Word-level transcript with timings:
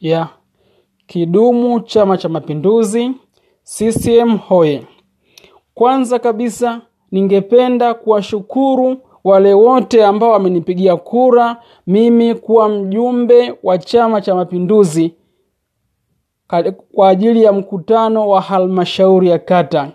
ya 0.00 0.28
kidumu 1.06 1.80
Chama 1.80 2.18
cha 2.18 2.28
Mapinduzi, 2.28 3.10
CCM 3.64 4.36
hoye! 4.38 4.86
Kwanza 5.74 6.18
kabisa 6.18 6.80
ningependa 7.10 7.94
kuwashukuru 7.94 8.96
wale 9.24 9.54
wote 9.54 10.04
ambao 10.04 10.30
wamenipigia 10.30 10.96
kura 10.96 11.56
mimi 11.86 12.34
kuwa 12.34 12.68
mjumbe 12.68 13.54
wa 13.62 13.78
Chama 13.78 14.20
cha 14.20 14.34
Mapinduzi 14.34 15.14
kwa 16.94 17.08
ajili 17.08 17.42
ya 17.44 17.52
mkutano 17.52 18.28
wa 18.28 18.40
halmashauri 18.40 19.28
ya 19.28 19.38
kata, 19.38 19.92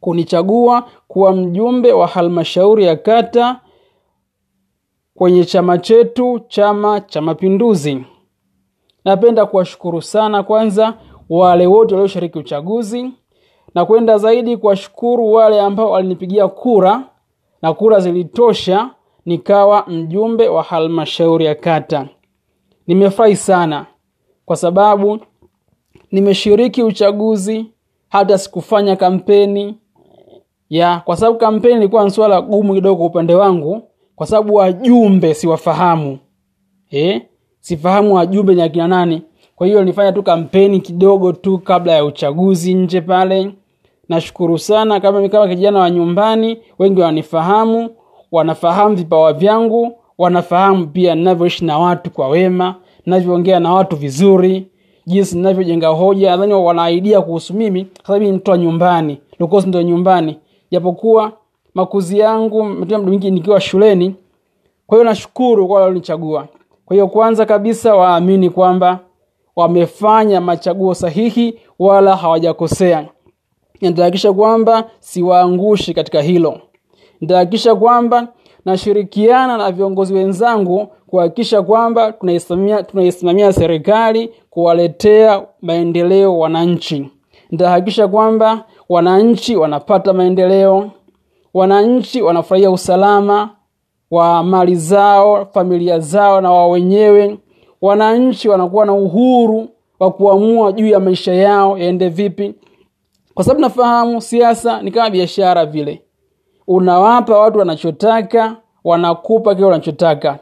kunichagua 0.00 0.88
kuwa 1.08 1.32
mjumbe 1.32 1.92
wa 1.92 2.06
halmashauri 2.06 2.84
ya 2.84 2.96
kata 2.96 3.60
kwenye 5.20 5.44
chama 5.44 5.78
chetu, 5.78 6.40
Chama 6.48 7.00
cha 7.00 7.20
Mapinduzi. 7.20 8.04
Napenda 9.04 9.46
kuwashukuru 9.46 10.02
sana 10.02 10.42
kwanza 10.42 10.94
wale 11.28 11.66
wote 11.66 11.94
walioshiriki 11.94 12.38
uchaguzi 12.38 13.10
na 13.74 13.84
kwenda 13.84 14.18
zaidi 14.18 14.56
kuwashukuru 14.56 15.32
wale 15.32 15.60
ambao 15.60 15.90
walinipigia 15.90 16.48
kura 16.48 17.02
na 17.62 17.74
kura 17.74 18.00
zilitosha 18.00 18.90
nikawa 19.26 19.84
mjumbe 19.88 20.48
wa 20.48 20.62
halmashauri 20.62 21.44
ya 21.44 21.54
kata. 21.54 22.08
Nimefurahi 22.86 23.36
sana 23.36 23.86
kwa 24.44 24.56
sababu 24.56 25.18
nimeshiriki 26.10 26.82
uchaguzi, 26.82 27.66
hata 28.08 28.38
sikufanya 28.38 28.96
kampeni 28.96 29.78
ya 30.70 31.00
kwa 31.04 31.16
sababu 31.16 31.38
kampeni 31.38 31.74
ilikuwa 31.76 32.04
ni 32.04 32.10
swala 32.10 32.40
gumu 32.40 32.74
kidogo 32.74 32.96
kwa 32.96 33.06
upande 33.06 33.34
wangu, 33.34 33.82
kwa 34.20 34.26
sababu 34.26 34.54
wajumbe 34.54 35.34
siwafahamu. 35.34 36.18
Eh, 36.90 37.22
sifahamu 37.60 38.14
wajumbe 38.14 38.54
ni 38.54 38.62
akina 38.62 38.88
nani. 38.88 39.22
Kwa 39.56 39.66
hiyo 39.66 39.80
nilifanya 39.80 40.12
tu 40.12 40.22
kampeni 40.22 40.80
kidogo 40.80 41.32
tu 41.32 41.58
kabla 41.58 41.92
ya 41.92 42.04
uchaguzi 42.04 42.74
nje 42.74 43.00
pale. 43.00 43.50
Nashukuru 44.08 44.58
sana. 44.58 45.00
Kama 45.00 45.28
kama 45.28 45.48
kijana 45.48 45.78
wa 45.78 45.90
nyumbani, 45.90 46.58
wengi 46.78 47.00
wanifahamu, 47.00 47.90
wanafahamu 48.32 48.96
vipawa 48.96 49.32
vyangu, 49.32 49.92
wanafahamu 50.18 50.86
pia 50.86 51.14
ninavyoishi 51.14 51.64
na 51.64 51.78
watu 51.78 52.10
kwa 52.10 52.28
wema, 52.28 52.74
ninavyoongea 53.06 53.60
na 53.60 53.74
watu 53.74 53.96
vizuri, 53.96 54.66
jinsi 55.06 55.36
ninavyojenga 55.36 55.88
hoja. 55.88 56.30
Nadhani 56.30 56.52
wana 56.54 57.22
kuhusu 57.22 57.54
mimi, 57.54 57.84
kwa 57.84 58.06
sababu 58.06 58.24
ni 58.24 58.32
mtu 58.32 58.50
wa 58.50 58.58
nyumbani, 58.58 59.18
Lukosi 59.38 59.68
ndo 59.68 59.82
nyumbani, 59.82 60.36
japokuwa 60.70 61.32
makuzi 61.74 62.18
yangu 62.18 62.64
mwingi 63.02 63.30
nikiwa 63.30 63.60
shuleni. 63.60 64.14
Kwa 64.86 64.98
hiyo 64.98 65.04
nashukuru 65.10 65.68
kwa 65.68 65.80
walionichagua. 65.80 66.48
Kwa 66.86 66.94
hiyo 66.94 67.08
kwanza 67.08 67.46
kabisa 67.46 67.94
waamini 67.94 68.50
kwamba 68.50 68.98
wamefanya 69.56 70.40
machaguo 70.40 70.94
sahihi 70.94 71.54
wala 71.78 72.16
hawajakosea. 72.16 73.08
Nitahakikisha 73.80 74.32
kwamba 74.32 74.90
siwaangushi 75.00 75.94
katika 75.94 76.22
hilo. 76.22 76.60
Nitahakikisha 77.20 77.74
kwamba 77.74 78.28
nashirikiana 78.64 79.56
na 79.56 79.72
viongozi 79.72 80.14
wenzangu 80.14 80.86
kuhakikisha 81.06 81.62
kwamba 81.62 82.12
tunaisimamia 82.12 82.82
tunaisimamia 82.82 83.52
serikali 83.52 84.30
kuwaletea 84.50 85.42
maendeleo 85.62 86.38
wananchi. 86.38 87.10
Nitahakikisha 87.50 88.08
kwamba 88.08 88.64
wananchi 88.88 89.56
wanapata 89.56 90.12
maendeleo, 90.12 90.90
wananchi 91.54 92.22
wanafurahia 92.22 92.70
usalama 92.70 93.50
wa 94.10 94.42
mali 94.42 94.76
zao, 94.76 95.46
familia 95.54 95.98
zao 95.98 96.40
na 96.40 96.50
wao 96.50 96.70
wenyewe. 96.70 97.38
Wananchi 97.82 98.48
wanakuwa 98.48 98.86
na 98.86 98.92
uhuru 98.92 99.68
wa 100.00 100.10
kuamua 100.12 100.72
juu 100.72 100.86
ya 100.86 101.00
maisha 101.00 101.34
yao 101.34 101.78
yaende 101.78 102.08
vipi, 102.08 102.54
kwa 103.34 103.44
sababu 103.44 103.60
nafahamu 103.60 104.20
siasa 104.20 104.82
ni 104.82 104.90
kama 104.90 105.10
biashara 105.10 105.66
vile, 105.66 106.02
unawapa 106.66 107.38
watu 107.38 107.58
wanachotaka, 107.58 108.56
wanakupa 108.84 109.54
kile 109.54 109.66
wanachotaka. 109.66 110.38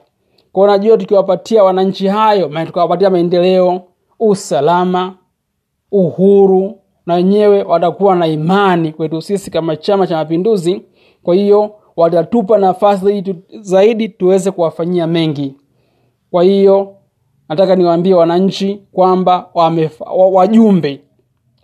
Kwa 0.53 0.62
hiyo 0.66 0.78
najua 0.78 0.97
tukiwapatia 0.99 1.65
wananchi 1.65 2.06
hayo, 2.06 2.50
tukawapatia 2.66 3.11
maendeleo, 3.11 3.81
usalama, 4.21 5.15
uhuru, 5.93 6.78
na 7.06 7.15
wenyewe 7.15 7.62
watakuwa 7.62 8.16
na 8.16 8.27
imani 8.27 8.93
kwetu 8.93 9.22
sisi 9.22 9.50
kama 9.50 9.77
Chama 9.77 10.06
cha 10.06 10.16
Mapinduzi. 10.16 10.82
Kwa 11.23 11.34
hiyo 11.34 11.71
watatupa 11.97 12.59
nafasi 12.59 13.05
zaidi, 13.05 13.34
zaidi 13.61 14.09
tuweze 14.09 14.51
kuwafanyia 14.51 15.06
mengi. 15.06 15.55
Kwa 16.31 16.43
hiyo 16.45 16.95
nataka 17.49 17.77
niwaambie 17.77 18.15
wananchi 18.15 18.81
kwamba 18.93 19.51
wajumbe 20.33 21.01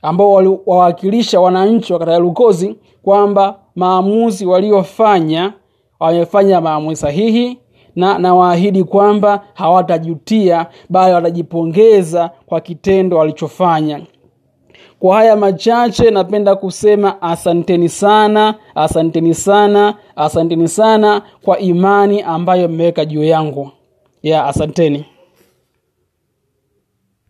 ambao 0.03 0.33
wawakilisha 0.67 1.41
wananchi 1.41 1.93
wa 1.93 1.99
kata 1.99 2.19
Lukozi 2.19 2.77
kwamba 3.03 3.59
maamuzi 3.77 4.47
waliofanya 4.47 5.53
wamefanya 6.01 6.61
maamuzi 6.61 6.97
sahihi, 7.01 7.59
na 7.97 8.19
nawaahidi 8.19 8.85
kwamba 8.85 9.45
hawatajutia, 9.55 10.67
bali 10.91 11.15
watajipongeza 11.15 12.31
kwa 12.47 12.61
kitendo 12.61 13.17
walichofanya. 13.19 14.01
Kwa 15.05 15.17
haya 15.17 15.37
machache, 15.37 16.11
napenda 16.11 16.57
kusema 16.57 17.23
asanteni 17.23 17.89
sana, 17.89 18.55
asanteni 18.75 19.35
sana, 19.35 19.95
asanteni 20.17 20.69
sana 20.69 21.23
kwa 21.43 21.59
imani 21.59 22.23
ambayo 22.23 22.69
mmeweka 22.69 23.05
juu 23.05 23.25
yangu. 23.25 23.71
Ya, 24.23 24.45
asanteni. 24.47 25.05